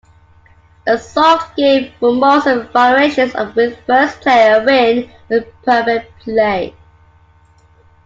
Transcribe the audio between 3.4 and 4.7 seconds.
with first-player